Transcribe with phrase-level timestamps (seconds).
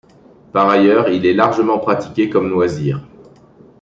[0.51, 3.05] Par ailleurs, il est largement pratiqué comme loisir.